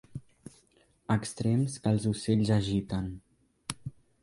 Extrems 1.15 1.77
que 1.85 1.93
els 1.97 2.09
ocells 2.15 2.53
agiten. 2.59 3.13